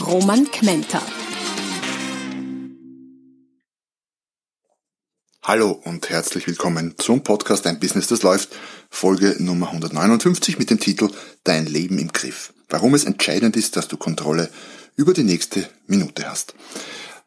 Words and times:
Roman 0.00 0.50
Kmenter. 0.50 1.02
Hallo 5.42 5.70
und 5.84 6.10
herzlich 6.10 6.46
willkommen 6.46 6.94
zum 6.98 7.22
Podcast 7.22 7.66
Ein 7.66 7.80
Business, 7.80 8.06
das 8.06 8.22
läuft, 8.22 8.50
Folge 8.90 9.36
Nummer 9.38 9.68
159 9.68 10.58
mit 10.58 10.70
dem 10.70 10.78
Titel 10.78 11.08
Dein 11.44 11.66
Leben 11.66 11.98
im 11.98 12.12
Griff. 12.12 12.52
Warum 12.68 12.94
es 12.94 13.04
entscheidend 13.04 13.56
ist, 13.56 13.76
dass 13.76 13.88
du 13.88 13.96
Kontrolle 13.96 14.50
über 14.96 15.14
die 15.14 15.24
nächste 15.24 15.68
Minute 15.86 16.28
hast. 16.28 16.54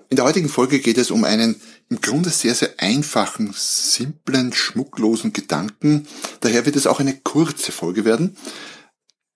In 0.10 0.16
der 0.16 0.26
heutigen 0.26 0.50
Folge 0.50 0.80
geht 0.80 0.98
es 0.98 1.12
um 1.12 1.24
einen 1.24 1.60
im 1.90 2.02
Grunde 2.02 2.30
sehr, 2.30 2.54
sehr 2.54 2.74
einfachen, 2.78 3.52
simplen, 3.56 4.54
schmucklosen 4.54 5.34
Gedanken. 5.34 6.08
Daher 6.42 6.66
wird 6.66 6.76
es 6.76 6.88
auch 6.88 7.00
eine 7.00 7.16
kurze 7.16 7.72
Folge 7.72 8.06
werden. 8.06 8.38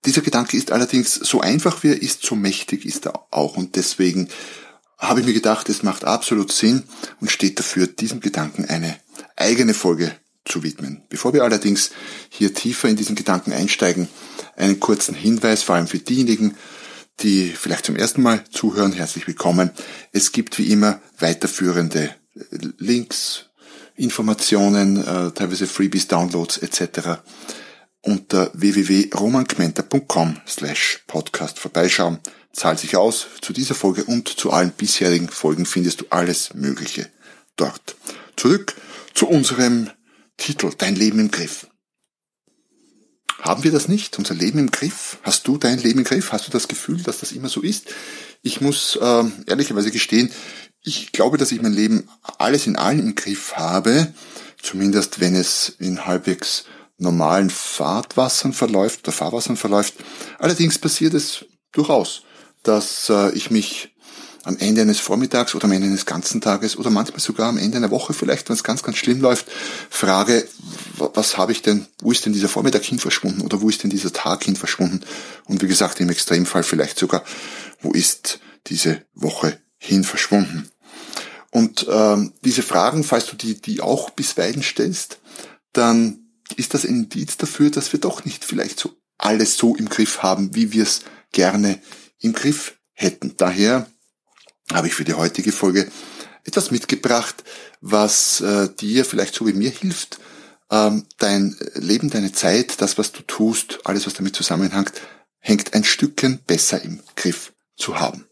Dieser 0.06 0.22
Gedanke 0.22 0.58
ist 0.58 0.72
allerdings 0.72 1.14
so 1.16 1.42
einfach 1.42 1.84
wie 1.84 1.90
er 1.90 2.02
ist, 2.02 2.26
so 2.26 2.36
mächtig 2.36 2.86
ist 2.86 3.06
er 3.06 3.28
auch. 3.32 3.58
Und 3.58 3.76
deswegen 3.76 4.30
habe 4.98 5.22
ich 5.22 5.26
mir 5.26 5.34
gedacht, 5.34 5.70
es 5.70 5.84
macht 5.84 6.04
absolut 6.04 6.52
Sinn 6.52 6.84
und 7.20 7.32
steht 7.32 7.60
dafür, 7.60 7.88
diesem 7.88 8.20
Gedanken 8.20 8.66
eine 8.66 8.98
eigene 9.36 9.74
Folge 9.74 10.16
zu 10.46 10.64
widmen. 10.64 11.04
Bevor 11.10 11.34
wir 11.34 11.44
allerdings 11.44 11.92
hier 12.30 12.54
tiefer 12.54 12.90
in 12.90 12.96
diesen 12.96 13.16
Gedanken 13.16 13.54
einsteigen, 13.54 14.10
einen 14.56 14.80
kurzen 14.80 15.16
Hinweis, 15.16 15.64
vor 15.64 15.76
allem 15.76 15.88
für 15.88 16.00
diejenigen, 16.00 16.56
die 17.22 17.50
vielleicht 17.50 17.86
zum 17.86 17.96
ersten 17.96 18.22
Mal 18.22 18.44
zuhören, 18.52 18.92
herzlich 18.92 19.28
willkommen. 19.28 19.72
Es 20.12 20.32
gibt 20.32 20.58
wie 20.58 20.72
immer 20.72 21.00
weiterführende 21.20 22.14
Links, 22.78 23.46
Informationen, 23.96 24.98
äh, 24.98 25.32
teilweise 25.32 25.68
Freebies, 25.68 26.08
Downloads 26.08 26.58
etc. 26.58 27.22
unter 28.04 28.52
www.romankmenter.com 28.54 30.42
slash 30.48 31.04
podcast 31.08 31.58
vorbeischauen. 31.58 32.20
Zahlt 32.52 32.78
sich 32.78 32.96
aus. 32.96 33.26
Zu 33.42 33.54
dieser 33.54 33.74
Folge 33.74 34.04
und 34.04 34.28
zu 34.28 34.52
allen 34.52 34.72
bisherigen 34.72 35.30
Folgen 35.30 35.66
findest 35.66 36.02
du 36.02 36.06
alles 36.12 36.54
Mögliche 36.54 37.10
dort. 37.56 37.96
Zurück 38.36 38.76
zu 39.16 39.28
unserem 39.28 39.90
Titel 40.38 40.72
Dein 40.78 40.96
Leben 40.96 41.20
im 41.20 41.32
Griff. 41.32 41.68
Haben 43.42 43.64
wir 43.64 43.72
das 43.72 43.88
nicht? 43.88 44.18
Unser 44.20 44.36
Leben 44.36 44.60
im 44.60 44.72
Griff? 44.72 45.18
Hast 45.24 45.48
du 45.48 45.58
dein 45.58 45.80
Leben 45.80 46.00
im 46.00 46.06
Griff? 46.06 46.32
Hast 46.32 46.48
du 46.48 46.52
das 46.52 46.68
Gefühl, 46.68 47.02
dass 47.02 47.20
das 47.20 47.32
immer 47.32 47.50
so 47.50 47.62
ist? 47.62 47.94
Ich 48.42 48.62
muss 48.62 48.96
äh, 48.96 49.24
ehrlicherweise 49.48 49.92
gestehen, 49.92 50.32
ich 50.82 51.12
glaube, 51.12 51.38
dass 51.38 51.52
ich 51.52 51.62
mein 51.62 51.74
Leben 51.74 52.10
alles 52.38 52.68
in 52.68 52.76
allem 52.76 53.00
im 53.00 53.16
Griff 53.16 53.54
habe, 53.56 54.14
zumindest 54.62 55.20
wenn 55.22 55.36
es 55.36 55.76
in 55.80 56.06
halbwegs 56.06 56.66
normalen 57.04 57.50
Fahrtwassern 57.50 58.54
verläuft 58.54 59.02
oder 59.04 59.12
Fahrwassern 59.12 59.58
verläuft. 59.58 59.94
Allerdings 60.40 60.80
passiert 60.80 61.14
es 61.14 61.46
durchaus, 61.72 62.24
dass 62.64 63.10
äh, 63.10 63.32
ich 63.34 63.52
mich 63.52 63.94
am 64.44 64.58
Ende 64.58 64.82
eines 64.82 65.00
Vormittags 65.00 65.56
oder 65.56 65.66
am 65.66 65.72
Ende 65.72 65.88
eines 65.88 66.06
ganzen 66.06 66.42
Tages 66.42 66.76
oder 66.78 66.90
manchmal 66.90 67.22
sogar 67.22 67.48
am 67.48 67.58
Ende 67.58 67.78
einer 67.78 67.92
Woche 67.92 68.14
vielleicht, 68.14 68.50
wenn 68.50 68.56
es 68.56 68.64
ganz, 68.64 68.84
ganz 68.84 68.98
schlimm 68.98 69.22
läuft, 69.22 69.48
frage, 69.90 70.46
was 70.98 71.38
habe 71.38 71.54
ich 71.54 71.62
denn, 71.62 71.88
wo 72.02 72.12
ist 72.12 72.26
denn 72.26 72.34
dieser 72.34 72.50
Vormittag 72.50 72.84
hin 72.84 73.00
verschwunden 73.00 73.42
oder 73.42 73.62
wo 73.62 73.70
ist 73.70 73.84
denn 73.84 73.90
dieser 73.90 74.12
Tag 74.12 74.44
hin 74.44 74.56
verschwunden? 74.56 75.02
Und 75.46 75.62
wie 75.62 75.68
gesagt, 75.68 76.00
im 76.02 76.10
Extremfall 76.10 76.64
vielleicht 76.64 77.00
sogar, 77.00 77.24
wo 77.82 77.92
ist 77.92 78.40
diese 78.68 79.04
Woche 79.14 79.60
hin 79.78 80.04
verschwunden? 80.04 80.70
Und 81.52 81.86
ähm, 81.90 82.34
diese 82.44 82.64
Fragen, 82.64 83.04
falls 83.04 83.28
du 83.28 83.36
die, 83.36 83.62
die 83.62 83.80
auch 83.80 84.10
bisweilen 84.10 84.64
stellst, 84.64 85.20
dann 85.72 86.23
ist 86.58 86.74
das 86.74 86.86
ein 86.86 87.04
Indiz 87.04 87.38
dafür, 87.38 87.70
dass 87.70 87.92
wir 87.94 88.00
doch 88.00 88.26
nicht 88.26 88.46
vielleicht 88.46 88.80
so 88.80 88.96
alles 89.18 89.58
so 89.58 89.76
im 89.76 89.90
Griff 89.90 90.24
haben, 90.24 90.56
wie 90.56 90.72
wir 90.72 90.84
es 90.84 91.02
gerne 91.32 91.80
im 92.20 92.34
Griff 92.34 92.78
hätten. 92.94 93.36
Daher 93.38 93.88
habe 94.72 94.88
ich 94.88 94.96
für 94.96 95.04
die 95.04 95.14
heutige 95.14 95.52
Folge 95.52 95.90
etwas 96.44 96.72
mitgebracht, 96.72 97.44
was 97.82 98.42
äh, 98.42 98.70
dir 98.70 99.06
vielleicht 99.06 99.36
so 99.36 99.48
wie 99.48 99.54
mir 99.54 99.72
hilft, 99.72 100.20
ähm, 100.70 101.06
dein 101.18 101.56
Leben, 101.76 102.10
deine 102.10 102.32
Zeit, 102.32 102.82
das, 102.82 102.98
was 102.98 103.12
du 103.12 103.22
tust, 103.24 103.80
alles, 103.86 104.06
was 104.06 104.14
damit 104.14 104.36
zusammenhängt, 104.36 104.94
hängt 105.40 105.74
ein 105.74 105.84
Stückchen 105.84 106.40
besser 106.46 106.82
im 106.82 107.02
Griff 107.16 107.54
zu 107.76 108.00
haben. 108.00 108.26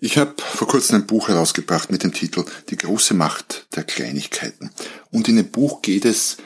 Ich 0.00 0.18
habe 0.18 0.34
vor 0.38 0.66
kurzem 0.66 0.96
ein 0.96 1.06
Buch 1.06 1.28
herausgebracht 1.28 1.92
mit 1.92 2.02
dem 2.02 2.12
Titel 2.12 2.44
Die 2.70 2.76
große 2.76 3.14
Macht 3.14 3.68
der 3.76 3.84
Kleinigkeiten. 3.84 4.72
Und 5.12 5.28
in 5.28 5.36
dem 5.36 5.50
Buch 5.50 5.80
geht 5.80 6.04
es 6.04 6.38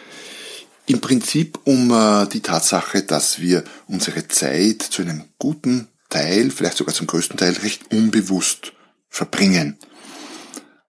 im 0.87 1.01
Prinzip 1.01 1.59
um 1.65 1.91
äh, 1.91 2.27
die 2.29 2.41
Tatsache, 2.41 3.03
dass 3.03 3.41
wir 3.41 3.65
unsere 3.87 4.29
Zeit 4.29 4.83
zu 4.83 5.03
einem 5.03 5.25
guten 5.39 5.89
Teil, 6.09 6.51
vielleicht 6.51 6.77
sogar 6.77 6.95
zum 6.95 7.07
größten 7.07 7.37
Teil, 7.37 7.53
recht 7.55 7.93
unbewusst 7.93 8.73
verbringen. 9.09 9.77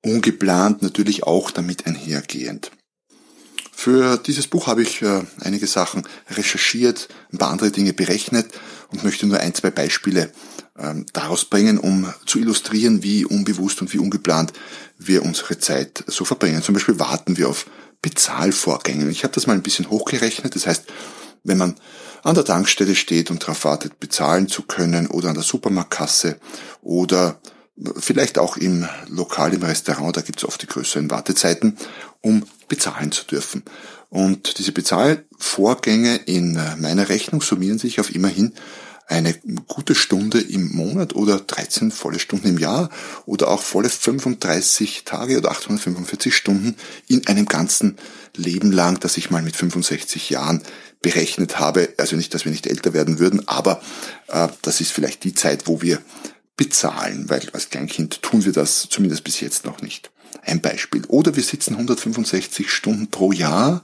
Ungeplant 0.01 0.83
natürlich 0.83 1.23
auch 1.23 1.51
damit 1.51 1.87
einhergehend. 1.87 2.71
Für 3.71 4.17
dieses 4.17 4.47
Buch 4.47 4.67
habe 4.67 4.81
ich 4.81 5.01
äh, 5.01 5.21
einige 5.39 5.67
Sachen 5.67 6.07
recherchiert, 6.29 7.09
ein 7.31 7.37
paar 7.37 7.51
andere 7.51 7.71
Dinge 7.71 7.93
berechnet 7.93 8.47
und 8.89 9.03
möchte 9.03 9.27
nur 9.27 9.39
ein, 9.39 9.53
zwei 9.53 9.69
Beispiele 9.69 10.31
ähm, 10.77 11.05
daraus 11.13 11.45
bringen, 11.45 11.77
um 11.77 12.11
zu 12.25 12.39
illustrieren, 12.39 13.03
wie 13.03 13.25
unbewusst 13.25 13.81
und 13.81 13.93
wie 13.93 13.99
ungeplant 13.99 14.53
wir 14.97 15.23
unsere 15.23 15.59
Zeit 15.59 16.03
so 16.07 16.25
verbringen. 16.25 16.63
Zum 16.63 16.73
Beispiel 16.73 16.99
warten 16.99 17.37
wir 17.37 17.49
auf 17.49 17.65
Bezahlvorgänge. 18.01 19.09
Ich 19.09 19.23
habe 19.23 19.33
das 19.33 19.47
mal 19.47 19.53
ein 19.53 19.63
bisschen 19.63 19.89
hochgerechnet. 19.89 20.55
Das 20.55 20.67
heißt, 20.67 20.85
wenn 21.43 21.57
man 21.57 21.75
an 22.23 22.35
der 22.35 22.45
Tankstelle 22.45 22.95
steht 22.95 23.31
und 23.31 23.43
darauf 23.43 23.63
wartet, 23.63 23.99
bezahlen 23.99 24.47
zu 24.47 24.63
können 24.63 25.07
oder 25.07 25.29
an 25.29 25.35
der 25.35 25.43
Supermarktkasse 25.43 26.39
oder 26.81 27.39
vielleicht 27.97 28.39
auch 28.39 28.57
im 28.57 28.87
Lokal, 29.07 29.53
im 29.53 29.63
Restaurant, 29.63 30.17
da 30.17 30.21
gibt 30.21 30.39
es 30.39 30.47
oft 30.47 30.61
die 30.61 30.67
größeren 30.67 31.09
Wartezeiten, 31.11 31.77
um 32.21 32.43
bezahlen 32.67 33.11
zu 33.11 33.23
dürfen. 33.25 33.63
Und 34.09 34.57
diese 34.57 34.71
Bezahlvorgänge 34.71 36.15
in 36.15 36.59
meiner 36.79 37.09
Rechnung 37.09 37.41
summieren 37.41 37.77
sich 37.77 37.99
auf 37.99 38.13
immerhin 38.13 38.53
eine 39.07 39.33
gute 39.67 39.95
Stunde 39.95 40.39
im 40.39 40.75
Monat 40.75 41.15
oder 41.15 41.39
13 41.39 41.91
volle 41.91 42.19
Stunden 42.19 42.47
im 42.47 42.57
Jahr 42.57 42.89
oder 43.25 43.47
auch 43.47 43.61
volle 43.61 43.89
35 43.89 45.03
Tage 45.05 45.37
oder 45.37 45.51
845 45.51 46.35
Stunden 46.35 46.75
in 47.07 47.25
einem 47.27 47.45
ganzen 47.45 47.97
Leben 48.35 48.71
lang, 48.71 48.99
das 48.99 49.15
ich 49.15 49.31
mal 49.31 49.41
mit 49.41 49.55
65 49.55 50.29
Jahren 50.29 50.61
berechnet 51.01 51.57
habe. 51.57 51.93
Also 51.97 52.17
nicht, 52.17 52.33
dass 52.33 52.43
wir 52.43 52.51
nicht 52.51 52.67
älter 52.67 52.93
werden 52.93 53.17
würden, 53.17 53.47
aber 53.47 53.81
äh, 54.27 54.49
das 54.61 54.81
ist 54.81 54.91
vielleicht 54.91 55.23
die 55.23 55.33
Zeit, 55.33 55.67
wo 55.67 55.81
wir 55.81 56.01
bezahlen, 56.57 57.29
weil 57.29 57.49
als 57.53 57.69
Kleinkind 57.69 58.21
tun 58.21 58.43
wir 58.43 58.51
das 58.51 58.87
zumindest 58.89 59.23
bis 59.23 59.39
jetzt 59.39 59.63
noch 59.63 59.81
nicht. 59.81 60.11
Ein 60.41 60.59
Beispiel. 60.59 61.03
Oder 61.07 61.35
wir 61.35 61.43
sitzen 61.43 61.75
165 61.75 62.69
Stunden 62.69 63.07
pro 63.07 63.31
Jahr 63.31 63.83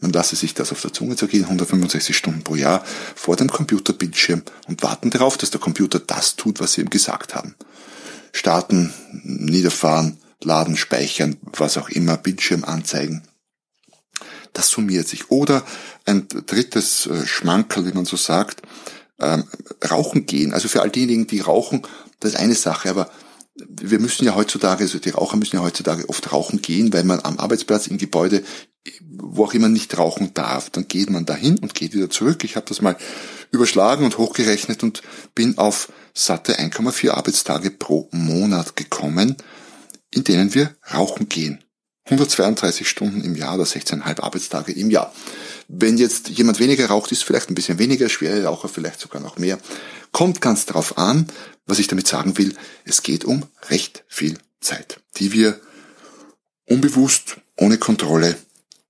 man 0.00 0.12
lasse 0.12 0.36
sich 0.36 0.54
das 0.54 0.72
auf 0.72 0.80
der 0.80 0.92
Zunge 0.92 1.16
zergehen, 1.16 1.44
165 1.44 2.16
Stunden 2.16 2.42
pro 2.42 2.54
Jahr 2.54 2.84
vor 3.14 3.36
dem 3.36 3.48
Computerbildschirm 3.48 4.42
und 4.66 4.82
warten 4.82 5.10
darauf, 5.10 5.36
dass 5.36 5.50
der 5.50 5.60
Computer 5.60 5.98
das 5.98 6.36
tut, 6.36 6.60
was 6.60 6.72
sie 6.72 6.80
ihm 6.80 6.90
gesagt 6.90 7.34
haben. 7.34 7.54
Starten, 8.32 8.92
niederfahren, 9.22 10.18
laden, 10.42 10.76
speichern, 10.76 11.36
was 11.42 11.76
auch 11.76 11.88
immer, 11.88 12.16
Bildschirm 12.16 12.64
anzeigen. 12.64 13.22
Das 14.52 14.68
summiert 14.68 15.06
sich. 15.06 15.30
Oder 15.30 15.64
ein 16.06 16.26
drittes 16.28 17.06
äh, 17.06 17.26
Schmankerl, 17.26 17.86
wie 17.86 17.92
man 17.92 18.04
so 18.04 18.16
sagt, 18.16 18.62
ähm, 19.20 19.44
rauchen 19.88 20.26
gehen. 20.26 20.54
Also 20.54 20.68
für 20.68 20.82
all 20.82 20.90
diejenigen, 20.90 21.26
die 21.26 21.40
rauchen, 21.40 21.82
das 22.20 22.32
ist 22.32 22.38
eine 22.38 22.54
Sache, 22.54 22.90
aber 22.90 23.10
wir 23.54 23.98
müssen 23.98 24.24
ja 24.24 24.34
heutzutage, 24.34 24.84
also 24.84 24.98
die 24.98 25.10
Raucher 25.10 25.36
müssen 25.36 25.56
ja 25.56 25.62
heutzutage 25.62 26.08
oft 26.08 26.32
rauchen 26.32 26.62
gehen, 26.62 26.92
weil 26.92 27.04
man 27.04 27.20
am 27.20 27.38
Arbeitsplatz, 27.38 27.86
im 27.86 27.98
Gebäude, 27.98 28.42
wo 29.00 29.44
auch 29.44 29.54
immer 29.54 29.68
nicht 29.68 29.96
rauchen 29.98 30.32
darf. 30.34 30.70
Dann 30.70 30.88
geht 30.88 31.10
man 31.10 31.26
dahin 31.26 31.58
und 31.58 31.74
geht 31.74 31.94
wieder 31.94 32.10
zurück. 32.10 32.44
Ich 32.44 32.56
habe 32.56 32.66
das 32.68 32.80
mal 32.80 32.96
überschlagen 33.50 34.04
und 34.04 34.18
hochgerechnet 34.18 34.82
und 34.82 35.02
bin 35.34 35.58
auf 35.58 35.92
satte 36.14 36.58
1,4 36.58 37.10
Arbeitstage 37.10 37.70
pro 37.70 38.08
Monat 38.12 38.76
gekommen, 38.76 39.36
in 40.10 40.24
denen 40.24 40.54
wir 40.54 40.74
rauchen 40.92 41.28
gehen. 41.28 41.62
132 42.04 42.88
Stunden 42.88 43.22
im 43.22 43.36
Jahr 43.36 43.54
oder 43.54 43.64
16,5 43.64 44.20
Arbeitstage 44.20 44.72
im 44.72 44.90
Jahr. 44.90 45.14
Wenn 45.68 45.98
jetzt 45.98 46.28
jemand 46.30 46.58
weniger 46.58 46.86
raucht, 46.86 47.12
ist 47.12 47.22
vielleicht 47.22 47.50
ein 47.50 47.54
bisschen 47.54 47.78
weniger, 47.78 48.08
schwere 48.08 48.44
Raucher 48.44 48.68
vielleicht 48.68 48.98
sogar 48.98 49.22
noch 49.22 49.38
mehr. 49.38 49.58
Kommt 50.10 50.40
ganz 50.40 50.66
drauf 50.66 50.98
an, 50.98 51.28
was 51.66 51.78
ich 51.78 51.86
damit 51.86 52.08
sagen 52.08 52.36
will. 52.36 52.56
Es 52.84 53.02
geht 53.02 53.24
um 53.24 53.44
recht 53.68 54.02
viel 54.08 54.38
Zeit, 54.60 55.00
die 55.18 55.32
wir 55.32 55.60
unbewusst, 56.66 57.36
ohne 57.56 57.78
Kontrolle 57.78 58.36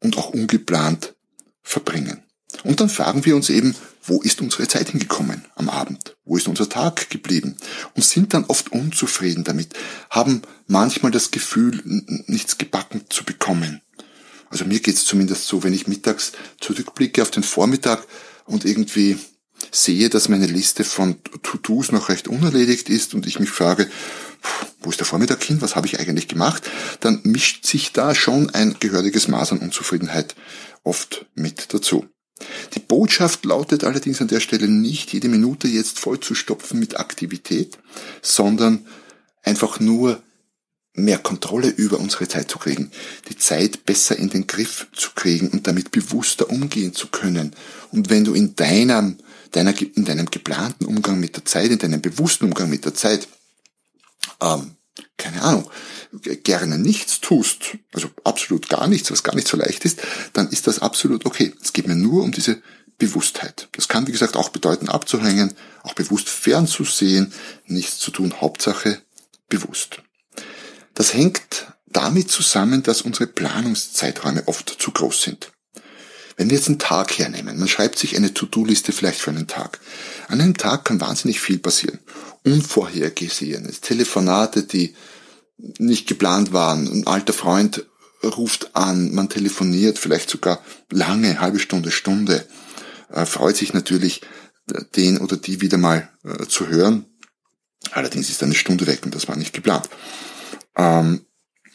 und 0.01 0.19
auch 0.19 0.31
ungeplant 0.31 1.15
verbringen. 1.63 2.23
Und 2.65 2.81
dann 2.81 2.89
fragen 2.89 3.25
wir 3.25 3.37
uns 3.37 3.49
eben, 3.49 3.75
wo 4.03 4.23
ist 4.23 4.41
unsere 4.41 4.67
Zeit 4.67 4.91
hingekommen 4.91 5.45
am 5.55 5.69
Abend? 5.69 6.17
Wo 6.25 6.37
ist 6.37 6.49
unser 6.49 6.69
Tag 6.69 7.11
geblieben? 7.11 7.57
Und 7.95 8.05
sind 8.05 8.35
dann 8.35 8.45
oft 8.47 8.73
unzufrieden 8.73 9.45
damit, 9.45 9.75
haben 10.09 10.43
manchmal 10.67 11.13
das 11.13 11.31
Gefühl, 11.31 11.81
nichts 12.27 12.59
gebacken 12.59 13.05
zu 13.09 13.25
bekommen. 13.25 13.83
Also 14.49 14.65
mir 14.65 14.81
geht's 14.81 15.05
zumindest 15.05 15.47
so, 15.47 15.63
wenn 15.63 15.73
ich 15.73 15.87
mittags 15.87 16.33
zurückblicke 16.61 17.23
auf 17.23 17.31
den 17.31 17.45
Vormittag 17.45 18.05
und 18.47 18.65
irgendwie 18.65 19.17
sehe, 19.71 20.09
dass 20.09 20.29
meine 20.29 20.47
Liste 20.47 20.83
von 20.83 21.23
To-Dos 21.43 21.93
noch 21.93 22.09
recht 22.09 22.27
unerledigt 22.27 22.89
ist 22.89 23.15
und 23.15 23.27
ich 23.27 23.39
mich 23.39 23.51
frage, 23.51 23.89
wo 24.83 24.91
ist 24.91 25.01
der 25.01 25.07
Vormittag 25.07 25.43
hin, 25.43 25.61
was 25.61 25.77
habe 25.77 25.87
ich 25.87 26.01
eigentlich 26.01 26.29
gemacht, 26.29 26.69
dann 27.01 27.21
mischt 27.25 27.67
sich 27.67 27.93
da 27.93 28.15
schon 28.15 28.51
ein 28.51 28.77
gehöriges 28.81 29.29
Maß 29.29 29.53
an 29.53 29.59
Unzufriedenheit 29.59 30.35
oft 30.83 31.27
mit 31.35 31.73
dazu. 31.75 32.07
Die 32.75 32.81
Botschaft 32.81 33.45
lautet 33.45 33.85
allerdings 33.85 34.21
an 34.21 34.29
der 34.29 34.41
Stelle 34.41 34.69
nicht, 34.69 35.13
jede 35.13 35.29
Minute 35.29 35.69
jetzt 35.69 35.99
voll 35.99 36.21
zu 36.21 36.35
stopfen 36.35 36.79
mit 36.79 36.99
Aktivität, 36.99 37.79
sondern 38.23 38.87
einfach 39.43 39.81
nur 39.81 40.23
mehr 40.95 41.19
Kontrolle 41.19 41.69
über 41.69 42.01
unsere 42.01 42.27
Zeit 42.29 42.51
zu 42.51 42.59
kriegen, 42.59 42.91
die 43.29 43.37
Zeit 43.37 43.85
besser 43.87 44.17
in 44.17 44.29
den 44.29 44.47
Griff 44.47 44.89
zu 44.93 45.11
kriegen 45.15 45.49
und 45.49 45.67
damit 45.67 45.93
bewusster 45.93 46.51
umgehen 46.51 46.95
zu 46.95 47.09
können. 47.09 47.55
Und 47.93 48.11
wenn 48.11 48.25
du 48.25 48.35
in 48.35 48.57
deinem, 48.57 49.19
deiner, 49.53 49.75
in 49.81 50.05
deinem 50.05 50.31
geplanten 50.31 50.87
Umgang 50.87 51.21
mit 51.21 51.37
der 51.37 51.45
Zeit, 51.45 51.71
in 51.71 51.79
deinem 51.79 52.01
bewussten 52.01 52.47
Umgang 52.47 52.69
mit 52.71 52.85
der 52.85 52.95
Zeit, 52.95 53.29
ähm, 54.41 54.77
keine 55.17 55.43
Ahnung, 55.43 55.71
gerne 56.43 56.79
nichts 56.79 57.21
tust, 57.21 57.77
also 57.93 58.11
absolut 58.25 58.69
gar 58.69 58.87
nichts, 58.87 59.11
was 59.11 59.23
gar 59.23 59.35
nicht 59.35 59.49
so 59.49 59.57
leicht 59.57 59.85
ist, 59.85 60.01
dann 60.33 60.49
ist 60.49 60.67
das 60.67 60.81
absolut 60.81 61.27
okay. 61.27 61.55
Es 61.63 61.73
geht 61.73 61.87
mir 61.87 61.95
nur 61.95 62.23
um 62.23 62.33
diese 62.33 62.61
Bewusstheit. 62.99 63.69
Das 63.73 63.89
kann, 63.89 64.07
wie 64.07 64.13
gesagt, 64.13 64.37
auch 64.37 64.51
bedeuten, 64.51 64.89
abzuhängen, 64.89 65.55
auch 65.83 65.95
bewusst 65.95 66.29
fernzusehen, 66.29 67.33
nichts 67.67 67.99
zu 67.99 68.11
tun, 68.11 68.41
Hauptsache 68.41 69.01
bewusst. 69.49 70.03
Das 70.95 71.15
hängt 71.15 71.73
damit 71.87 72.31
zusammen, 72.31 72.83
dass 72.83 73.03
unsere 73.03 73.27
Planungszeiträume 73.27 74.47
oft 74.47 74.77
zu 74.79 74.91
groß 74.91 75.23
sind. 75.23 75.53
Wenn 76.41 76.49
wir 76.49 76.57
jetzt 76.57 76.69
einen 76.69 76.79
Tag 76.79 77.19
hernehmen, 77.19 77.59
man 77.59 77.69
schreibt 77.69 77.99
sich 77.99 78.17
eine 78.17 78.33
To-Do-Liste 78.33 78.93
vielleicht 78.93 79.21
für 79.21 79.29
einen 79.29 79.47
Tag. 79.47 79.79
An 80.27 80.41
einem 80.41 80.57
Tag 80.57 80.87
kann 80.87 80.99
wahnsinnig 80.99 81.39
viel 81.39 81.59
passieren. 81.59 81.99
Unvorhergesehenes, 82.47 83.83
Telefonate, 83.83 84.63
die 84.63 84.95
nicht 85.59 86.09
geplant 86.09 86.55
waren. 86.55 86.91
Ein 86.91 87.07
alter 87.07 87.35
Freund 87.35 87.85
ruft 88.25 88.75
an, 88.75 89.13
man 89.13 89.29
telefoniert 89.29 89.99
vielleicht 89.99 90.31
sogar 90.31 90.65
lange, 90.91 91.43
halbe 91.43 91.59
Stunde, 91.59 91.91
Stunde, 91.91 92.47
äh, 93.11 93.27
freut 93.27 93.59
sich 93.59 93.75
natürlich, 93.75 94.23
äh, 94.73 94.81
den 94.97 95.19
oder 95.19 95.37
die 95.37 95.61
wieder 95.61 95.77
mal 95.77 96.09
äh, 96.25 96.47
zu 96.47 96.69
hören. 96.69 97.05
Allerdings 97.91 98.31
ist 98.31 98.43
eine 98.43 98.55
Stunde 98.55 98.87
weg 98.87 99.01
und 99.05 99.15
das 99.15 99.29
war 99.29 99.37
nicht 99.37 99.53
geplant. 99.53 99.91
Ähm, 100.75 101.21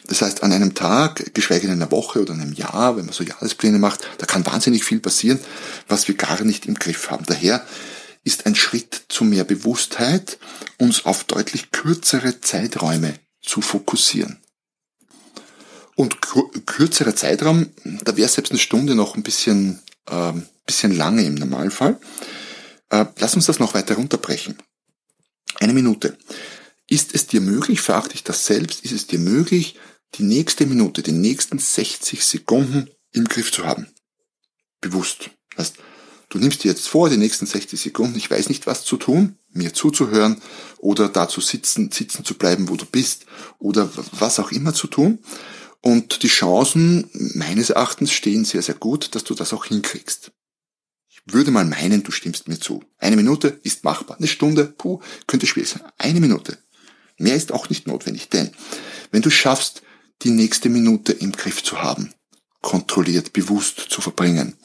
das 0.08 0.22
heißt, 0.22 0.44
an 0.44 0.52
einem 0.52 0.74
Tag, 0.74 1.34
geschweige 1.34 1.68
denn 1.68 1.82
einer 1.82 1.92
Woche 1.92 2.22
oder 2.22 2.34
einem 2.34 2.54
Jahr, 2.54 2.98
wenn 2.98 3.06
man 3.06 3.14
so 3.14 3.24
Jahrespläne 3.24 3.80
macht, 3.80 4.08
da 4.18 4.26
kann 4.26 4.46
wahnsinnig 4.46 4.84
viel 4.84 5.00
passieren, 5.00 5.40
was 5.88 6.08
wir 6.08 6.16
gar 6.16 6.44
nicht 6.44 6.66
im 6.66 6.76
Griff 6.76 7.10
haben. 7.10 7.26
Daher 7.26 7.66
ist 8.24 8.46
ein 8.46 8.56
Schritt 8.56 9.04
zu 9.10 9.24
mehr 9.24 9.44
Bewusstheit, 9.44 10.40
uns 10.78 11.06
auf 11.06 11.24
deutlich 11.24 11.72
kürzere 11.72 12.42
Zeiträume 12.42 13.14
zu 13.42 13.62
fokussieren. 13.62 14.42
Und 15.96 16.18
kürzerer 16.66 17.16
Zeitraum, 17.16 17.68
da 18.04 18.18
wäre 18.18 18.28
selbst 18.28 18.52
eine 18.52 18.60
Stunde 18.60 18.96
noch 18.96 19.16
ein 19.16 19.24
bisschen, 19.24 19.80
äh, 20.10 20.34
bisschen 20.66 20.96
lange 20.96 21.24
im 21.24 21.36
Normalfall. 21.36 21.98
Äh, 22.90 23.06
lass 23.18 23.36
uns 23.36 23.46
das 23.46 23.60
noch 23.60 23.76
weiter 23.76 23.96
runterbrechen. 23.96 24.58
Eine 25.60 25.74
Minute. 25.74 26.18
Ist 26.88 27.16
es 27.16 27.28
dir 27.28 27.42
möglich, 27.42 27.80
frag 27.80 28.10
dich 28.10 28.24
das 28.24 28.46
selbst, 28.46 28.84
ist 28.84 28.92
es 28.92 29.08
dir 29.08 29.20
möglich, 29.20 29.76
die 30.18 30.24
nächste 30.24 30.66
Minute, 30.66 31.02
die 31.04 31.12
nächsten 31.12 31.60
60 31.60 32.24
Sekunden 32.24 32.90
im 33.12 33.26
Griff 33.26 33.52
zu 33.52 33.66
haben? 33.66 33.88
Bewusst. 34.82 35.30
Das 35.56 35.68
heißt, 35.68 35.78
du 36.30 36.38
nimmst 36.38 36.64
dir 36.64 36.70
jetzt 36.70 36.88
vor, 36.88 37.10
die 37.10 37.18
nächsten 37.18 37.46
60 37.46 37.80
Sekunden, 37.80 38.18
ich 38.18 38.30
weiß 38.30 38.50
nicht 38.50 38.68
was 38.68 38.84
zu 38.84 38.98
tun, 38.98 39.38
mir 39.52 39.74
zuzuhören 39.74 40.42
oder 40.78 41.10
da 41.10 41.28
zu 41.28 41.42
sitzen, 41.42 41.92
sitzen 41.92 42.26
zu 42.26 42.36
bleiben, 42.36 42.70
wo 42.70 42.76
du 42.76 42.86
bist 42.86 43.26
oder 43.60 43.90
was 44.12 44.40
auch 44.40 44.52
immer 44.52 44.74
zu 44.74 44.88
tun. 44.88 45.20
Und 45.82 46.24
die 46.24 46.28
Chancen 46.28 47.10
meines 47.36 47.70
Erachtens 47.70 48.12
stehen 48.12 48.44
sehr, 48.44 48.62
sehr 48.62 48.76
gut, 48.76 49.14
dass 49.16 49.24
du 49.24 49.36
das 49.36 49.54
auch 49.54 49.66
hinkriegst. 49.66 50.32
Ich 51.10 51.22
würde 51.26 51.52
mal 51.52 51.66
meinen, 51.66 52.04
du 52.04 52.12
stimmst 52.12 52.48
mir 52.48 52.60
zu. 52.60 52.84
Eine 52.98 53.16
Minute 53.16 53.60
ist 53.64 53.84
machbar. 53.84 54.18
Eine 54.18 54.28
Stunde, 54.28 54.66
puh, 54.66 55.00
könnte 55.28 55.46
schwierig 55.46 55.70
sein. 55.70 55.84
Eine 55.98 56.20
Minute. 56.20 56.58
Mehr 57.18 57.36
ist 57.36 57.52
auch 57.52 57.70
nicht 57.70 57.88
notwendig, 57.88 58.30
denn 58.30 58.52
wenn 59.12 59.22
du 59.22 59.30
schaffst, 59.30 59.84
die 60.26 60.32
nächste 60.32 60.70
Minute 60.70 61.14
im 61.14 61.32
Griff 61.32 61.64
zu 61.64 61.82
haben, 61.82 62.14
kontrolliert, 62.62 63.32
bewusst 63.32 63.80
zu 63.90 64.02
verbringen, 64.02 64.58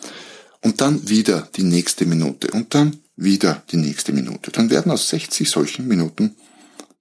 und 0.63 0.81
dann 0.81 1.09
wieder 1.09 1.49
die 1.57 1.63
nächste 1.63 2.07
Minute 2.07 2.51
und 2.51 2.75
dann 2.75 2.99
wieder 3.17 3.63
die 3.71 3.77
nächste 3.77 4.13
Minute. 4.13 4.51
Dann 4.51 4.71
werden 4.71 4.93
aus 4.93 5.09
60 5.09 5.49
solchen 5.49 5.89
Minuten 5.89 6.37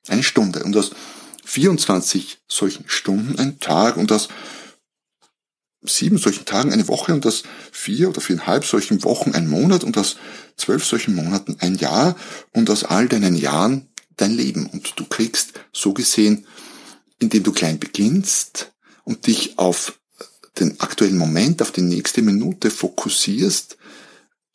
eine 0.07 0.23
Stunde 0.23 0.63
und 0.63 0.75
aus 0.77 0.91
24 1.45 2.39
solchen 2.47 2.87
Stunden 2.87 3.37
ein 3.37 3.59
Tag 3.59 3.97
und 3.97 4.11
aus 4.11 4.29
sieben 5.81 6.17
solchen 6.17 6.45
Tagen 6.45 6.73
eine 6.73 6.87
Woche 6.87 7.13
und 7.13 7.25
aus 7.25 7.43
vier 7.71 8.09
oder 8.09 8.21
viereinhalb 8.21 8.65
solchen 8.65 9.03
Wochen 9.03 9.31
ein 9.31 9.47
Monat 9.47 9.83
und 9.83 9.97
aus 9.97 10.17
zwölf 10.57 10.85
solchen 10.85 11.15
Monaten 11.15 11.57
ein 11.59 11.75
Jahr 11.75 12.15
und 12.51 12.69
aus 12.69 12.83
all 12.83 13.07
deinen 13.07 13.35
Jahren 13.35 13.87
dein 14.17 14.35
Leben. 14.35 14.67
Und 14.67 14.93
du 14.99 15.05
kriegst 15.05 15.53
so 15.71 15.93
gesehen, 15.93 16.45
indem 17.19 17.43
du 17.43 17.51
klein 17.51 17.79
beginnst 17.79 18.71
und 19.03 19.27
dich 19.27 19.57
auf 19.57 19.99
den 20.59 20.79
aktuellen 20.79 21.17
Moment, 21.17 21.61
auf 21.61 21.71
die 21.71 21.81
nächste 21.81 22.21
Minute 22.21 22.71
fokussierst, 22.71 23.77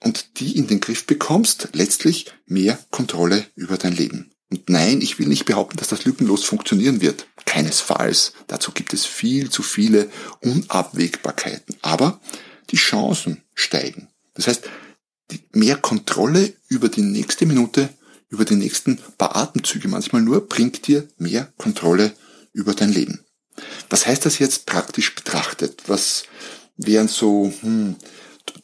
und 0.05 0.38
die 0.38 0.56
in 0.56 0.66
den 0.66 0.81
Griff 0.81 1.06
bekommst, 1.06 1.70
letztlich 1.72 2.26
mehr 2.46 2.78
Kontrolle 2.90 3.46
über 3.56 3.78
dein 3.78 3.96
Leben. 3.96 4.31
Und 4.50 4.69
nein, 4.69 5.00
ich 5.00 5.19
will 5.19 5.26
nicht 5.26 5.46
behaupten, 5.46 5.78
dass 5.78 5.88
das 5.88 6.05
lückenlos 6.05 6.44
funktionieren 6.44 7.00
wird. 7.00 7.27
Keinesfalls. 7.46 8.34
Dazu 8.46 8.70
gibt 8.72 8.93
es 8.93 9.06
viel 9.06 9.50
zu 9.50 9.62
viele 9.62 10.10
Unabwägbarkeiten. 10.43 11.77
Aber 11.81 12.20
die 12.70 12.77
Chancen 12.77 13.43
steigen. 13.55 14.08
Das 14.34 14.46
heißt, 14.46 14.69
mehr 15.53 15.77
Kontrolle 15.77 16.53
über 16.69 16.89
die 16.89 17.03
nächste 17.03 17.46
Minute, 17.46 17.89
über 18.29 18.44
die 18.44 18.56
nächsten 18.56 18.98
paar 19.17 19.34
Atemzüge 19.34 19.89
manchmal 19.89 20.22
nur, 20.22 20.46
bringt 20.46 20.86
dir 20.86 21.08
mehr 21.17 21.53
Kontrolle 21.56 22.15
über 22.55 22.73
dein 22.73 22.91
Leben. 22.91 23.27
Was 23.91 24.06
heißt 24.06 24.25
das 24.25 24.39
jetzt 24.39 24.65
praktisch 24.65 25.15
betrachtet? 25.15 25.82
Was 25.87 26.25
wären 26.77 27.08
so 27.08 27.53
hm, 27.61 27.96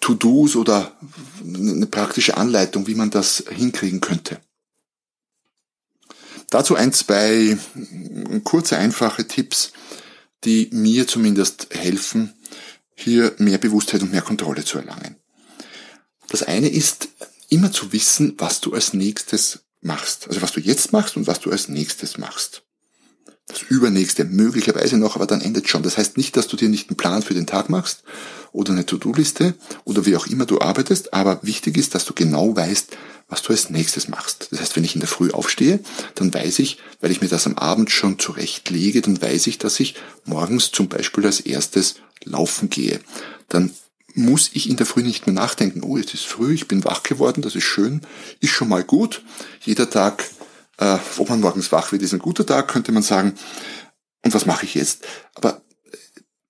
To-Dos 0.00 0.56
oder 0.56 0.96
eine 1.42 1.86
praktische 1.86 2.36
Anleitung, 2.36 2.86
wie 2.86 2.94
man 2.94 3.10
das 3.10 3.44
hinkriegen 3.50 4.00
könnte. 4.00 4.40
Dazu 6.50 6.74
ein, 6.74 6.92
zwei 6.92 7.56
kurze, 8.44 8.76
einfache 8.76 9.26
Tipps, 9.26 9.72
die 10.44 10.68
mir 10.72 11.06
zumindest 11.06 11.68
helfen, 11.70 12.34
hier 12.94 13.34
mehr 13.38 13.58
Bewusstheit 13.58 14.02
und 14.02 14.10
mehr 14.10 14.22
Kontrolle 14.22 14.64
zu 14.64 14.78
erlangen. 14.78 15.16
Das 16.28 16.42
eine 16.42 16.68
ist, 16.68 17.08
immer 17.48 17.72
zu 17.72 17.92
wissen, 17.92 18.34
was 18.38 18.60
du 18.60 18.74
als 18.74 18.92
nächstes 18.92 19.60
machst. 19.80 20.28
Also 20.28 20.42
was 20.42 20.52
du 20.52 20.60
jetzt 20.60 20.92
machst 20.92 21.16
und 21.16 21.26
was 21.26 21.40
du 21.40 21.50
als 21.50 21.68
nächstes 21.68 22.18
machst 22.18 22.62
das 23.52 23.62
übernächste 23.62 24.24
möglicherweise 24.24 24.96
noch, 24.96 25.16
aber 25.16 25.26
dann 25.26 25.40
endet 25.40 25.68
schon. 25.68 25.82
Das 25.82 25.98
heißt 25.98 26.16
nicht, 26.16 26.36
dass 26.36 26.48
du 26.48 26.56
dir 26.56 26.68
nicht 26.68 26.88
einen 26.88 26.96
Plan 26.96 27.22
für 27.22 27.34
den 27.34 27.46
Tag 27.46 27.68
machst 27.68 28.02
oder 28.52 28.72
eine 28.72 28.86
To-Do-Liste 28.86 29.54
oder 29.84 30.06
wie 30.06 30.16
auch 30.16 30.26
immer 30.26 30.46
du 30.46 30.60
arbeitest, 30.60 31.14
aber 31.14 31.40
wichtig 31.42 31.76
ist, 31.76 31.94
dass 31.94 32.04
du 32.04 32.14
genau 32.14 32.54
weißt, 32.56 32.96
was 33.28 33.42
du 33.42 33.52
als 33.52 33.70
nächstes 33.70 34.08
machst. 34.08 34.48
Das 34.50 34.60
heißt, 34.60 34.76
wenn 34.76 34.84
ich 34.84 34.94
in 34.94 35.00
der 35.00 35.08
Früh 35.08 35.30
aufstehe, 35.30 35.80
dann 36.16 36.34
weiß 36.34 36.58
ich, 36.58 36.78
weil 37.00 37.12
ich 37.12 37.20
mir 37.20 37.28
das 37.28 37.46
am 37.46 37.56
Abend 37.56 37.90
schon 37.90 38.18
zurechtlege, 38.18 39.00
dann 39.02 39.20
weiß 39.20 39.46
ich, 39.46 39.58
dass 39.58 39.80
ich 39.80 39.94
morgens 40.24 40.72
zum 40.72 40.88
Beispiel 40.88 41.24
als 41.26 41.40
erstes 41.40 41.96
laufen 42.24 42.70
gehe. 42.70 43.00
Dann 43.48 43.72
muss 44.14 44.50
ich 44.52 44.68
in 44.68 44.76
der 44.76 44.86
Früh 44.86 45.02
nicht 45.02 45.26
mehr 45.26 45.34
nachdenken, 45.34 45.82
oh, 45.82 45.96
jetzt 45.96 46.14
ist 46.14 46.26
früh, 46.26 46.54
ich 46.54 46.66
bin 46.66 46.84
wach 46.84 47.04
geworden, 47.04 47.42
das 47.42 47.54
ist 47.54 47.64
schön, 47.64 48.02
ist 48.40 48.50
schon 48.50 48.68
mal 48.68 48.82
gut. 48.82 49.22
Jeder 49.60 49.88
Tag 49.88 50.24
äh, 50.80 50.98
ob 51.18 51.28
man 51.28 51.40
morgens 51.40 51.70
wach 51.70 51.92
wird, 51.92 52.02
ist 52.02 52.12
ein 52.12 52.18
guter 52.18 52.44
Tag, 52.44 52.68
könnte 52.68 52.90
man 52.90 53.02
sagen. 53.02 53.34
Und 54.24 54.34
was 54.34 54.46
mache 54.46 54.64
ich 54.64 54.74
jetzt? 54.74 55.06
Aber 55.34 55.62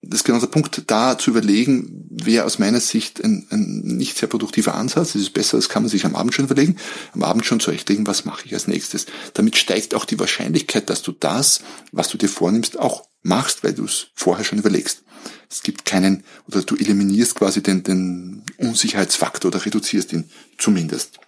das 0.03 0.21
ist 0.21 0.25
genau 0.25 0.41
der 0.41 0.47
Punkt, 0.47 0.83
da 0.87 1.19
zu 1.19 1.31
überlegen, 1.31 2.07
wäre 2.11 2.47
aus 2.47 2.59
meiner 2.59 2.81
Sicht 2.81 3.23
ein, 3.23 3.47
ein 3.51 3.83
nicht 3.85 4.17
sehr 4.17 4.29
produktiver 4.29 4.75
Ansatz. 4.75 5.13
Das 5.13 5.23
ist 5.23 5.35
besser, 5.35 5.59
das 5.59 5.69
kann 5.69 5.83
man 5.83 5.91
sich 5.91 6.07
am 6.07 6.17
Abend 6.17 6.35
schon 6.35 6.47
überlegen, 6.47 6.77
am 7.13 7.23
Abend 7.23 7.45
schon 7.45 7.61
zurechtlegen, 7.61 8.07
was 8.07 8.25
mache 8.25 8.47
ich 8.47 8.55
als 8.55 8.67
nächstes. 8.67 9.07
Damit 9.35 9.57
steigt 9.57 9.95
auch 9.95 10.07
die 10.07 10.19
Wahrscheinlichkeit, 10.19 10.89
dass 10.89 11.03
du 11.03 11.13
das, 11.13 11.61
was 11.93 12.09
du 12.09 12.17
dir 12.17 12.29
vornimmst, 12.29 12.79
auch 12.79 13.05
machst, 13.23 13.63
weil 13.63 13.75
du 13.75 13.85
es 13.85 14.07
vorher 14.15 14.45
schon 14.45 14.59
überlegst. 14.59 15.03
Es 15.51 15.63
gibt 15.63 15.85
keinen, 15.85 16.25
oder 16.47 16.63
du 16.63 16.77
eliminierst 16.77 17.35
quasi 17.35 17.63
den, 17.63 17.83
den 17.83 18.43
Unsicherheitsfaktor 18.57 19.51
oder 19.51 19.67
reduzierst 19.67 20.13
ihn 20.15 20.31
zumindest. 20.57 21.19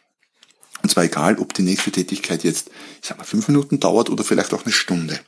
Und 0.82 0.90
zwar 0.90 1.04
egal, 1.04 1.38
ob 1.38 1.54
die 1.54 1.62
nächste 1.62 1.92
Tätigkeit 1.92 2.44
jetzt, 2.44 2.70
ich 3.00 3.08
sag 3.08 3.18
mal, 3.18 3.24
fünf 3.24 3.48
Minuten 3.48 3.80
dauert 3.80 4.10
oder 4.10 4.24
vielleicht 4.24 4.52
auch 4.52 4.64
eine 4.64 4.72
Stunde. 4.72 5.20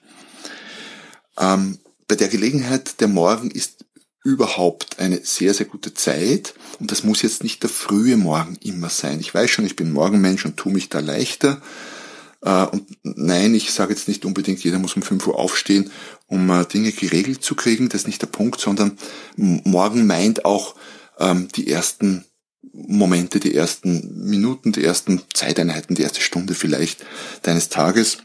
Ähm, 1.38 1.78
bei 2.08 2.16
der 2.16 2.28
Gelegenheit, 2.28 3.00
der 3.00 3.08
Morgen 3.08 3.50
ist 3.50 3.84
überhaupt 4.24 4.98
eine 4.98 5.20
sehr, 5.22 5.54
sehr 5.54 5.66
gute 5.66 5.94
Zeit. 5.94 6.54
Und 6.80 6.90
das 6.90 7.04
muss 7.04 7.22
jetzt 7.22 7.44
nicht 7.44 7.62
der 7.62 7.70
frühe 7.70 8.16
Morgen 8.16 8.56
immer 8.62 8.88
sein. 8.88 9.20
Ich 9.20 9.34
weiß 9.34 9.50
schon, 9.50 9.66
ich 9.66 9.76
bin 9.76 9.92
Morgenmensch 9.92 10.44
und 10.46 10.56
tue 10.56 10.72
mich 10.72 10.88
da 10.88 11.00
leichter. 11.00 11.60
Äh, 12.40 12.64
und 12.64 12.86
nein, 13.02 13.54
ich 13.54 13.72
sage 13.72 13.92
jetzt 13.92 14.08
nicht 14.08 14.24
unbedingt, 14.24 14.64
jeder 14.64 14.78
muss 14.78 14.96
um 14.96 15.02
5 15.02 15.26
Uhr 15.26 15.38
aufstehen, 15.38 15.90
um 16.26 16.48
äh, 16.50 16.64
Dinge 16.64 16.90
geregelt 16.92 17.44
zu 17.44 17.54
kriegen. 17.54 17.90
Das 17.90 18.02
ist 18.02 18.06
nicht 18.06 18.22
der 18.22 18.26
Punkt, 18.26 18.60
sondern 18.60 18.98
morgen 19.36 20.06
meint 20.06 20.44
auch 20.46 20.74
ähm, 21.18 21.48
die 21.54 21.70
ersten 21.70 22.24
Momente, 22.74 23.38
die 23.38 23.54
ersten 23.54 24.28
Minuten, 24.28 24.72
die 24.72 24.84
ersten 24.84 25.22
Zeiteinheiten, 25.32 25.94
die 25.94 26.02
erste 26.02 26.20
Stunde 26.20 26.54
vielleicht 26.54 27.04
deines 27.42 27.68
Tages, 27.68 28.18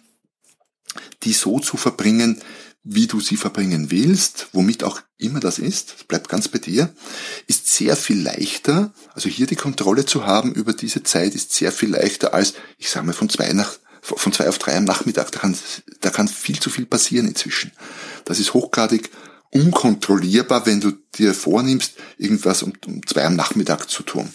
die 1.23 1.33
so 1.33 1.59
zu 1.59 1.77
verbringen, 1.77 2.41
wie 2.83 3.07
du 3.07 3.19
sie 3.19 3.37
verbringen 3.37 3.91
willst, 3.91 4.47
womit 4.53 4.83
auch 4.83 5.01
immer 5.17 5.39
das 5.39 5.59
ist, 5.59 6.07
bleibt 6.07 6.29
ganz 6.29 6.47
bei 6.47 6.57
dir, 6.57 6.93
ist 7.45 7.67
sehr 7.67 7.95
viel 7.95 8.21
leichter, 8.21 8.93
also 9.13 9.29
hier 9.29 9.45
die 9.45 9.55
Kontrolle 9.55 10.05
zu 10.05 10.25
haben 10.25 10.53
über 10.53 10.73
diese 10.73 11.03
Zeit 11.03 11.35
ist 11.35 11.53
sehr 11.53 11.71
viel 11.71 11.89
leichter 11.89 12.33
als, 12.33 12.53
ich 12.77 12.89
sage 12.89 13.05
mal, 13.05 13.13
von 13.13 13.29
zwei 13.29 13.51
nach, 13.53 13.77
von 14.01 14.31
zwei 14.31 14.47
auf 14.47 14.57
drei 14.57 14.75
am 14.77 14.85
Nachmittag, 14.85 15.31
da 15.31 15.39
kann, 15.39 15.55
da 15.99 16.09
kann 16.09 16.27
viel 16.27 16.59
zu 16.59 16.69
viel 16.69 16.85
passieren 16.85 17.27
inzwischen. 17.27 17.71
Das 18.25 18.39
ist 18.39 18.53
hochgradig 18.53 19.11
unkontrollierbar, 19.51 20.65
wenn 20.65 20.81
du 20.81 20.91
dir 21.15 21.33
vornimmst, 21.33 21.93
irgendwas 22.17 22.63
um, 22.63 22.73
um 22.85 23.05
zwei 23.05 23.25
am 23.25 23.35
Nachmittag 23.35 23.89
zu 23.89 24.03
tun. 24.03 24.29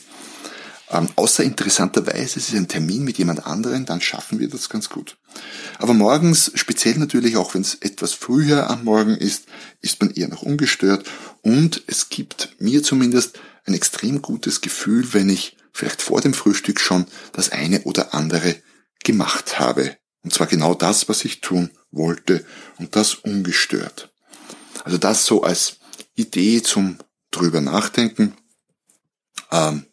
Ähm, 0.90 1.08
außer 1.16 1.42
interessanterweise, 1.42 2.38
es 2.38 2.48
ist 2.48 2.54
ein 2.54 2.68
Termin 2.68 3.04
mit 3.04 3.18
jemand 3.18 3.46
anderen, 3.46 3.86
dann 3.86 4.00
schaffen 4.00 4.38
wir 4.38 4.48
das 4.48 4.68
ganz 4.68 4.90
gut. 4.90 5.16
Aber 5.78 5.94
morgens, 5.94 6.52
speziell 6.54 6.98
natürlich 6.98 7.36
auch 7.36 7.54
wenn 7.54 7.62
es 7.62 7.76
etwas 7.76 8.12
früher 8.12 8.70
am 8.70 8.84
Morgen 8.84 9.16
ist, 9.16 9.46
ist 9.80 10.00
man 10.00 10.10
eher 10.12 10.28
noch 10.28 10.42
ungestört 10.42 11.08
und 11.42 11.82
es 11.86 12.10
gibt 12.10 12.56
mir 12.58 12.82
zumindest 12.82 13.38
ein 13.64 13.74
extrem 13.74 14.22
gutes 14.22 14.60
Gefühl, 14.60 15.12
wenn 15.14 15.30
ich 15.30 15.56
vielleicht 15.72 16.02
vor 16.02 16.20
dem 16.20 16.34
Frühstück 16.34 16.78
schon 16.78 17.06
das 17.32 17.50
eine 17.50 17.82
oder 17.82 18.14
andere 18.14 18.54
gemacht 19.02 19.58
habe. 19.58 19.96
Und 20.22 20.32
zwar 20.32 20.46
genau 20.46 20.74
das, 20.74 21.08
was 21.08 21.24
ich 21.24 21.40
tun 21.40 21.70
wollte 21.90 22.44
und 22.78 22.94
das 22.94 23.14
ungestört. 23.14 24.13
Also 24.84 24.98
das 24.98 25.26
so 25.26 25.42
als 25.42 25.78
Idee 26.14 26.62
zum 26.62 26.98
drüber 27.30 27.60
nachdenken. 27.60 28.34
Ähm, 29.50 29.86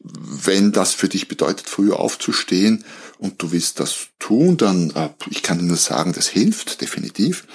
wenn 0.00 0.72
das 0.72 0.94
für 0.94 1.08
dich 1.08 1.28
bedeutet, 1.28 1.68
früher 1.68 1.98
aufzustehen 1.98 2.84
und 3.18 3.42
du 3.42 3.50
willst 3.50 3.80
das 3.80 4.08
tun, 4.18 4.56
dann, 4.56 4.90
äh, 4.90 5.10
ich 5.28 5.42
kann 5.42 5.58
dir 5.58 5.64
nur 5.64 5.76
sagen, 5.76 6.12
das 6.12 6.28
hilft, 6.28 6.80
definitiv. 6.80 7.46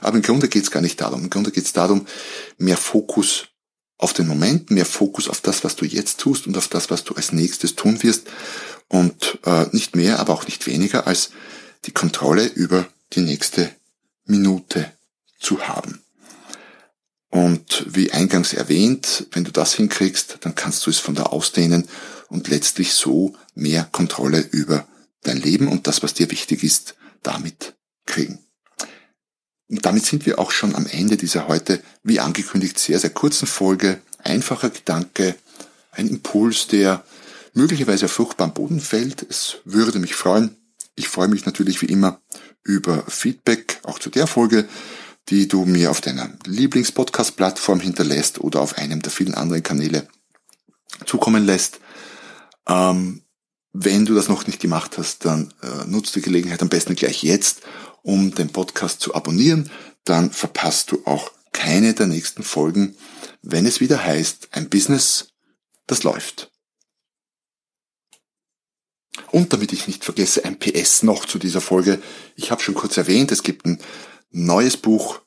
Aber 0.00 0.16
im 0.16 0.22
Grunde 0.22 0.48
geht 0.48 0.64
es 0.64 0.70
gar 0.70 0.82
nicht 0.82 1.00
darum. 1.00 1.22
Im 1.22 1.30
Grunde 1.30 1.52
geht 1.52 1.64
es 1.64 1.72
darum, 1.72 2.06
mehr 2.58 2.76
Fokus 2.76 3.46
auf 3.98 4.12
den 4.12 4.26
Moment, 4.26 4.70
mehr 4.70 4.84
Fokus 4.84 5.28
auf 5.28 5.40
das, 5.40 5.62
was 5.62 5.76
du 5.76 5.84
jetzt 5.84 6.18
tust 6.18 6.48
und 6.48 6.58
auf 6.58 6.66
das, 6.66 6.90
was 6.90 7.04
du 7.04 7.14
als 7.14 7.32
nächstes 7.32 7.76
tun 7.76 8.02
wirst. 8.02 8.28
Und 8.88 9.38
äh, 9.44 9.66
nicht 9.70 9.94
mehr, 9.94 10.18
aber 10.18 10.34
auch 10.34 10.46
nicht 10.46 10.66
weniger 10.66 11.06
als 11.06 11.30
die 11.84 11.92
Kontrolle 11.92 12.46
über 12.46 12.86
die 13.12 13.20
nächste 13.20 13.70
Minute 14.26 14.92
zu 15.38 15.68
haben. 15.68 16.02
Und 17.32 17.86
wie 17.88 18.12
eingangs 18.12 18.52
erwähnt, 18.52 19.26
wenn 19.32 19.44
du 19.44 19.52
das 19.52 19.72
hinkriegst, 19.72 20.36
dann 20.42 20.54
kannst 20.54 20.84
du 20.84 20.90
es 20.90 20.98
von 20.98 21.14
da 21.14 21.22
ausdehnen 21.22 21.88
und 22.28 22.48
letztlich 22.48 22.92
so 22.92 23.34
mehr 23.54 23.88
Kontrolle 23.90 24.40
über 24.50 24.86
dein 25.22 25.40
Leben 25.40 25.68
und 25.68 25.86
das, 25.86 26.02
was 26.02 26.12
dir 26.12 26.30
wichtig 26.30 26.62
ist, 26.62 26.94
damit 27.22 27.74
kriegen. 28.04 28.38
Und 29.70 29.86
damit 29.86 30.04
sind 30.04 30.26
wir 30.26 30.38
auch 30.38 30.50
schon 30.50 30.74
am 30.74 30.84
Ende 30.84 31.16
dieser 31.16 31.48
heute, 31.48 31.82
wie 32.02 32.20
angekündigt, 32.20 32.78
sehr, 32.78 32.98
sehr 32.98 33.08
kurzen 33.08 33.46
Folge. 33.46 34.02
Einfacher 34.18 34.68
Gedanke, 34.68 35.34
ein 35.90 36.08
Impuls, 36.08 36.66
der 36.66 37.02
möglicherweise 37.54 38.04
auf 38.04 38.12
fruchtbaren 38.12 38.52
Boden 38.52 38.80
fällt. 38.80 39.22
Es 39.22 39.56
würde 39.64 40.00
mich 40.00 40.14
freuen. 40.14 40.58
Ich 40.96 41.08
freue 41.08 41.28
mich 41.28 41.46
natürlich 41.46 41.80
wie 41.80 41.86
immer 41.86 42.20
über 42.62 43.04
Feedback, 43.08 43.80
auch 43.84 43.98
zu 43.98 44.10
der 44.10 44.26
Folge 44.26 44.68
die 45.28 45.48
du 45.48 45.64
mir 45.64 45.90
auf 45.90 46.00
deiner 46.00 46.30
Lieblingspodcast-Plattform 46.46 47.80
hinterlässt 47.80 48.40
oder 48.40 48.60
auf 48.60 48.76
einem 48.78 49.02
der 49.02 49.12
vielen 49.12 49.34
anderen 49.34 49.62
Kanäle 49.62 50.08
zukommen 51.06 51.44
lässt. 51.44 51.80
Ähm, 52.68 53.22
wenn 53.72 54.04
du 54.04 54.14
das 54.14 54.28
noch 54.28 54.46
nicht 54.46 54.60
gemacht 54.60 54.98
hast, 54.98 55.24
dann 55.24 55.54
äh, 55.62 55.86
nutzt 55.86 56.14
die 56.14 56.20
Gelegenheit 56.20 56.60
am 56.60 56.68
besten 56.68 56.94
gleich 56.94 57.22
jetzt, 57.22 57.62
um 58.02 58.34
den 58.34 58.50
Podcast 58.50 59.00
zu 59.00 59.14
abonnieren. 59.14 59.70
Dann 60.04 60.30
verpasst 60.30 60.90
du 60.92 61.02
auch 61.06 61.30
keine 61.52 61.94
der 61.94 62.06
nächsten 62.06 62.42
Folgen, 62.42 62.96
wenn 63.42 63.66
es 63.66 63.80
wieder 63.80 64.04
heißt, 64.04 64.48
ein 64.52 64.68
Business, 64.68 65.28
das 65.86 66.02
läuft. 66.02 66.50
Und 69.30 69.52
damit 69.52 69.72
ich 69.72 69.86
nicht 69.86 70.04
vergesse, 70.04 70.44
ein 70.44 70.58
PS 70.58 71.02
noch 71.02 71.26
zu 71.26 71.38
dieser 71.38 71.60
Folge. 71.60 72.02
Ich 72.36 72.50
habe 72.50 72.62
schon 72.62 72.74
kurz 72.74 72.96
erwähnt, 72.96 73.32
es 73.32 73.42
gibt 73.42 73.66
ein 73.66 73.78
neues 74.32 74.76
Buch, 74.76 75.20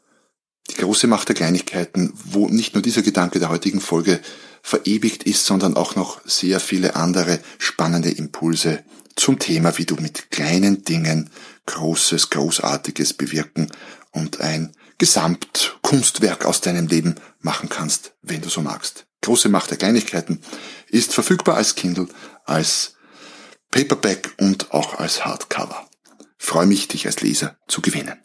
Die 0.70 0.82
große 0.82 1.06
Macht 1.06 1.28
der 1.28 1.36
Kleinigkeiten, 1.36 2.12
wo 2.16 2.48
nicht 2.48 2.74
nur 2.74 2.82
dieser 2.82 3.04
Gedanke 3.04 3.40
der 3.40 3.50
heutigen 3.50 3.80
Folge 3.80 4.20
verewigt 4.64 5.24
ist, 5.24 5.46
sondern 5.46 5.78
auch 5.78 5.96
noch 5.96 6.22
sehr 6.26 6.60
viele 6.60 6.96
andere 6.96 7.40
spannende 7.60 8.10
Impulse 8.10 8.84
zum 9.16 9.38
Thema, 9.38 9.78
wie 9.78 9.86
du 9.86 9.96
mit 9.96 10.32
kleinen 10.32 10.84
Dingen 10.84 11.30
Großes, 11.68 12.32
Großartiges 12.32 13.14
bewirken 13.14 13.72
und 14.12 14.42
ein 14.42 14.76
Gesamtkunstwerk 14.98 16.46
aus 16.46 16.62
deinem 16.62 16.88
Leben 16.88 17.16
machen 17.42 17.70
kannst, 17.70 18.14
wenn 18.24 18.42
du 18.42 18.50
so 18.50 18.62
magst. 18.62 19.06
Große 19.22 19.50
Macht 19.50 19.70
der 19.70 19.78
Kleinigkeiten 19.78 20.42
ist 20.90 21.14
verfügbar 21.14 21.58
als 21.58 21.76
Kindle, 21.76 22.08
als 22.46 22.96
Paperback 23.72 24.34
und 24.40 24.72
auch 24.72 24.96
als 24.96 25.26
Hardcover. 25.26 25.88
freue 26.38 26.66
mich, 26.68 26.88
dich 26.88 27.06
als 27.08 27.22
Leser 27.22 27.58
zu 27.68 27.82
gewinnen. 27.82 28.25